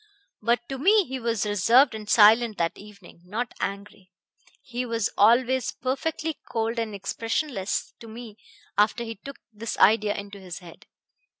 But 0.41 0.67
to 0.67 0.79
me 0.79 1.05
he 1.05 1.19
was 1.19 1.45
reserved 1.45 1.93
and 1.93 2.09
silent 2.09 2.57
that 2.57 2.75
evening 2.75 3.21
not 3.23 3.53
angry. 3.59 4.11
He 4.63 4.83
was 4.83 5.11
always 5.15 5.73
perfectly 5.73 6.39
cold 6.51 6.79
and 6.79 6.95
expressionless 6.95 7.93
to 7.99 8.07
me 8.07 8.37
after 8.79 9.03
he 9.03 9.17
took 9.17 9.35
this 9.53 9.77
idea 9.77 10.15
into 10.15 10.39
his 10.39 10.57
head. 10.57 10.87